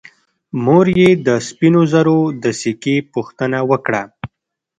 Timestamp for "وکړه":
3.69-4.03